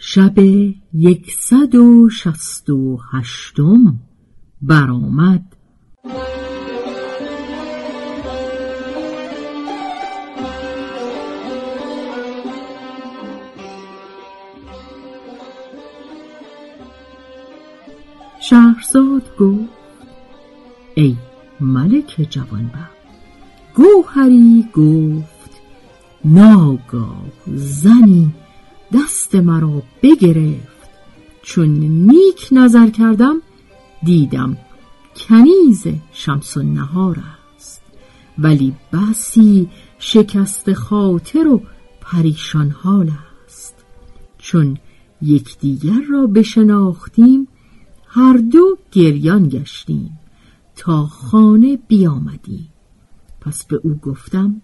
[0.00, 0.38] شب
[0.94, 3.98] یکصد و شست و هشتم.
[4.62, 5.44] برآمد.
[18.40, 19.68] شهرزاد گفت
[20.94, 21.16] ای
[21.60, 22.98] ملک جوانبخت
[23.74, 25.60] گوهری گفت
[26.24, 28.34] ناگاه زنی
[28.92, 30.88] دست مرا بگرفت.
[31.42, 33.42] چون نیک نظر کردم
[34.04, 34.56] دیدم
[35.16, 37.22] کنیز شمس و نهار
[37.56, 37.82] است.
[38.38, 41.62] ولی بسی شکست خاطر و
[42.00, 43.10] پریشان حال
[43.44, 43.74] است.
[44.38, 44.78] چون
[45.22, 47.48] یکدیگر را بشناختیم
[48.06, 50.18] هر دو گریان گشتیم
[50.76, 52.68] تا خانه بیامدیم.
[53.40, 54.62] پس به او گفتم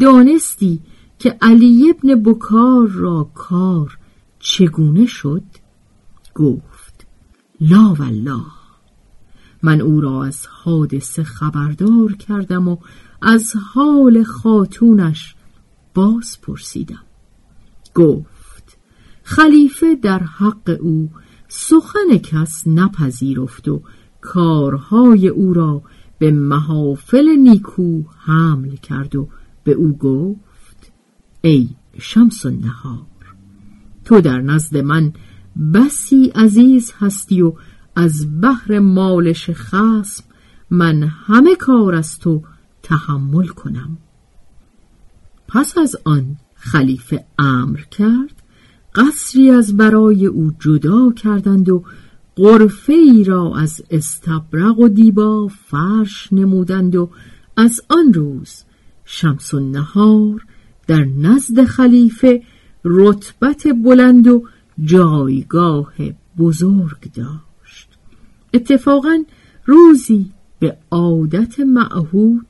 [0.00, 0.80] دانستی
[1.22, 3.98] که علی ابن بکار را کار
[4.38, 5.42] چگونه شد؟
[6.34, 7.06] گفت
[7.60, 8.46] لا والله
[9.62, 12.76] من او را از حادثه خبردار کردم و
[13.22, 15.34] از حال خاتونش
[15.94, 17.04] باز پرسیدم.
[17.94, 18.78] گفت
[19.22, 21.10] خلیفه در حق او
[21.48, 23.82] سخن کس نپذیرفت و
[24.20, 25.82] کارهای او را
[26.18, 29.28] به محافل نیکو حمل کرد و
[29.64, 30.51] به او گفت
[31.44, 33.06] ای شمس النهار
[34.04, 35.12] تو در نزد من
[35.74, 37.52] بسی عزیز هستی و
[37.96, 40.24] از بحر مالش خسم
[40.70, 42.42] من همه کار از تو
[42.82, 43.98] تحمل کنم.
[45.48, 48.42] پس از آن خلیفه امر کرد
[48.94, 51.84] قصری از برای او جدا کردند و
[52.36, 57.10] قرفه ای را از استبرق و دیبا فرش نمودند و
[57.56, 58.64] از آن روز
[59.04, 60.46] شمس النهار
[60.92, 62.42] در نزد خلیفه
[62.84, 64.44] رتبت بلند و
[64.84, 65.92] جایگاه
[66.38, 67.88] بزرگ داشت.
[68.54, 69.24] اتفاقا
[69.66, 72.46] روزی به عادت معهود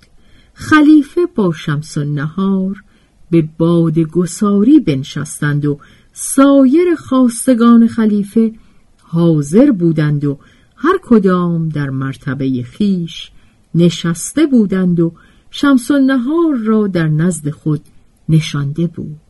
[0.54, 2.84] خلیفه با شمس نهار
[3.30, 5.78] به باد گساری بنشستند و
[6.12, 8.52] سایر خواستگان خلیفه
[9.02, 10.38] حاضر بودند و
[10.76, 13.30] هر کدام در مرتبه خیش
[13.74, 15.12] نشسته بودند و
[15.50, 17.80] شمس نهار را در نزد خود
[18.28, 19.20] نشانده بود.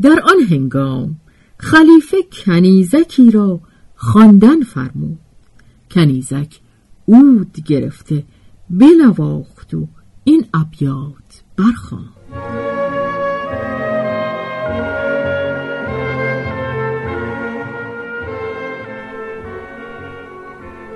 [0.00, 1.16] در آن هنگام
[1.58, 3.60] خلیفه کنیزکی را
[3.94, 5.18] خواندن فرمود.
[5.90, 6.60] کنیزک
[7.04, 8.24] اود گرفته
[8.70, 9.88] بنواخت و
[10.24, 12.20] این ابیات برخواند.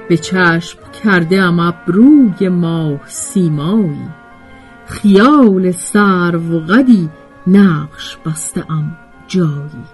[0.09, 4.24] به چشم کرده ام ابروی ماه سیمایی.
[4.87, 7.09] خیال سرو قدی
[7.47, 8.97] نقش بسته ام
[9.29, 9.85] جایی.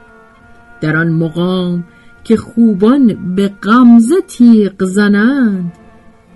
[0.81, 1.85] در آن مقام
[2.25, 5.73] که خوبان به غمزه تیغ زنند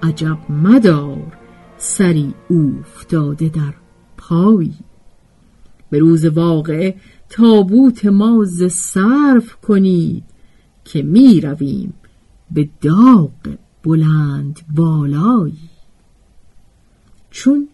[0.03, 1.33] عجب مدار
[1.77, 3.75] سری اوفتاده در
[4.17, 4.75] پایی.
[5.91, 6.97] به روز واقعه
[7.29, 10.25] تابوت ما ز صرف کنید
[10.85, 11.95] که می رویم
[12.51, 13.33] به داغ
[13.85, 15.71] بلند بالایی.
[17.31, 17.69] چون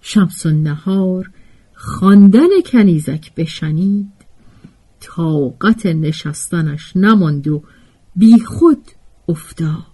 [0.00, 1.30] شمس نهار
[1.74, 4.12] خواندن کنیزک بشنید.
[5.00, 7.62] طاقت نشستنش نماند و
[8.16, 8.82] بی خود
[9.28, 9.86] افتاد.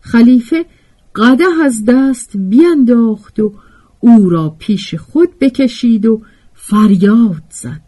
[0.00, 0.66] خلیفه
[1.14, 3.52] قده از دست بینداخت و
[4.00, 6.22] او را پیش خود بکشید و
[6.54, 7.82] فریاد زد.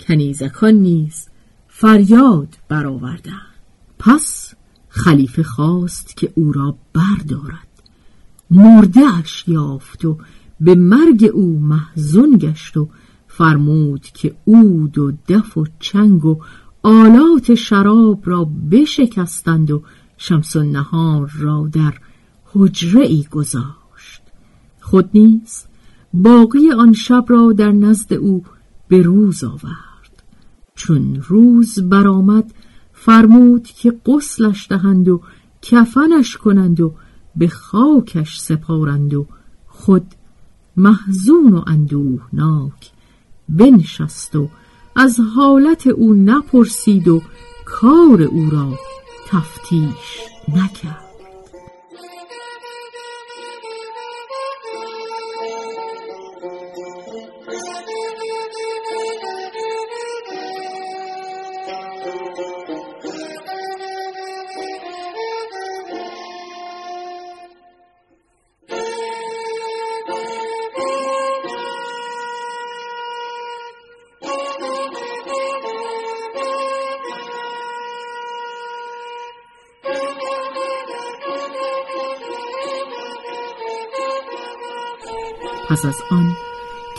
[0.00, 1.28] کنیزکان نیز
[1.68, 3.54] فریاد برآوردند.
[3.98, 4.54] پس
[4.88, 7.68] خلیفه خواست که او را بردارد.
[8.50, 10.18] مردهش یافت و
[10.60, 12.88] به مرگ او محزون گشت و
[13.26, 16.38] فرمود که اود و دف و چنگ و
[16.82, 19.82] آلات شراب را بشکستند و
[20.16, 21.94] شمس و نهار را در
[22.52, 24.22] حجره ای گذاشت.
[24.80, 25.64] خود نیز
[26.14, 28.44] باقی آن شب را در نزد او
[28.88, 30.22] به روز آورد.
[30.74, 32.54] چون روز برآمد
[32.92, 35.20] فرمود که غسلش دهند و
[35.62, 36.94] کفنش کنند و
[37.36, 39.26] به خاکش سپارند و
[39.66, 40.06] خود
[40.76, 42.90] محزون و اندوهناک
[43.48, 44.48] بنشست و
[44.96, 47.22] از حالت او نپرسید و
[47.64, 48.78] کار او را
[49.28, 51.04] تفتیش نکرد.
[85.68, 86.32] پس از آن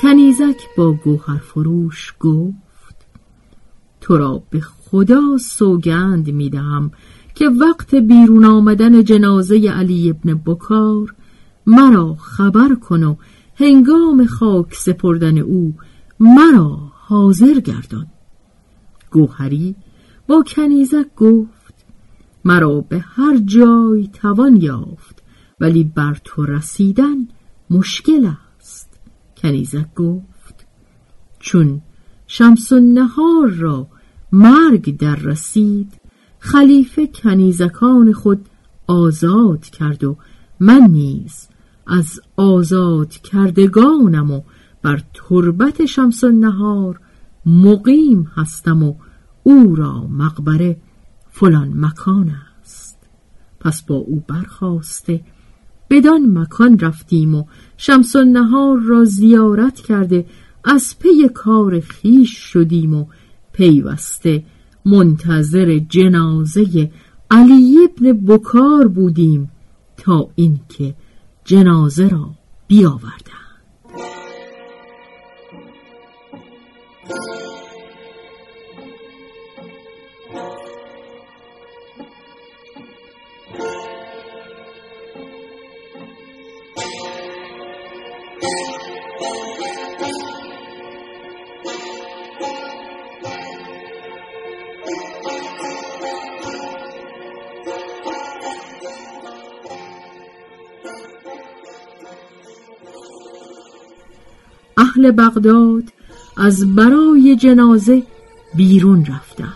[0.02, 3.08] کنیزک با گوهر فروش گفت
[4.02, 6.92] تو را به خدا سوگند می‌دهم
[7.36, 11.16] که وقت بیرون آمدن جنازه علی ابن بکار
[11.66, 13.16] مرا خبر کن و
[13.56, 15.74] هنگام خاک سپردن او
[16.20, 18.08] مرا حاضر گردان.
[19.12, 19.76] گوهری
[20.28, 21.86] با کنیزک گفت
[22.46, 25.24] مرا به هر جای توان یافت
[25.60, 27.28] ولی بر تو رسیدن
[27.70, 28.30] مشکل
[29.46, 30.66] کنیزک گفت
[31.40, 31.82] چون
[32.28, 33.88] شمس نهار را
[34.32, 35.94] مرگ در رسید
[36.40, 38.50] خلیفه کنیزکان خود
[38.88, 40.18] آزاد کرد و
[40.60, 41.48] من نیز
[41.88, 44.42] از آزاد کردگانم و
[44.82, 47.00] بر تربت شمس نهار
[47.46, 48.96] مقیم هستم و
[49.44, 50.78] او را مقبره
[51.30, 52.32] فلان مکان
[52.62, 52.98] است.
[53.60, 55.22] پس با او برخواسته
[55.90, 57.44] بدان مکان رفتیم و
[57.78, 60.26] شمس نهار را زیارت کرده
[60.64, 63.06] از پی کار خیش شدیم و
[63.54, 64.44] پیوسته
[64.86, 66.92] منتظر جنازه
[67.32, 69.52] علی ابن بکار بودیم
[69.98, 70.96] تا اینکه
[71.46, 72.30] جنازه را
[72.68, 73.46] بیاوردند.
[104.78, 105.84] اهل بغداد
[106.38, 108.04] از برای جنازه
[108.56, 109.54] بیرون رفتند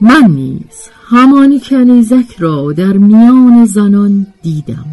[0.00, 4.86] من نیز همان کنیزک را در میان زنان دیدم.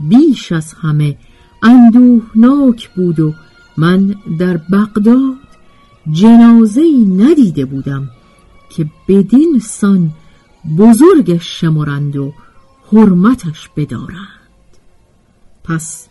[0.00, 1.16] بیش از همه
[1.62, 3.34] اندوهناک بود و
[3.76, 5.36] من در بغداد
[6.12, 6.82] جنازه
[7.16, 8.10] ندیده بودم
[8.70, 10.10] که بدین سان
[10.78, 12.32] بزرگش شمرند و
[12.92, 14.38] حرمتش بدارند.
[15.64, 16.08] پس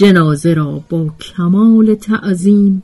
[0.00, 2.82] جنازه را با کمال تعظیم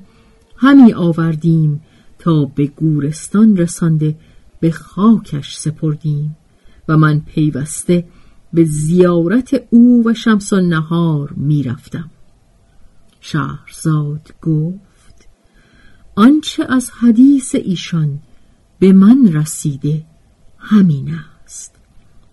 [0.57, 1.81] همی آوردیم
[2.19, 4.17] تا به گورستان رسانده
[4.61, 6.37] به خاکش سپردیم
[6.89, 8.09] و من پیوسته
[8.53, 12.11] به زیارت او و شمس نهار می رفتم.
[13.21, 15.29] شهرزاد گفت
[16.15, 18.19] آنچه از حدیث ایشان
[18.79, 20.05] به من رسیده
[20.59, 21.75] همین است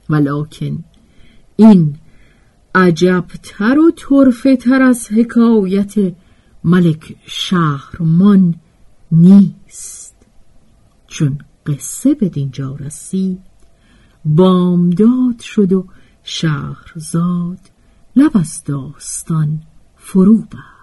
[0.09, 0.83] ولکن
[1.55, 1.95] این
[2.75, 5.93] عجبتر و طرفه تر از حکایت
[6.63, 8.55] ملک شهرمان
[9.11, 10.15] نیست.
[11.07, 13.39] چون قصه به دینجا رسید
[14.25, 15.87] بامداد شد و
[16.23, 17.59] شهرزاد
[18.15, 19.61] لب از داستان
[19.95, 20.82] فرو بر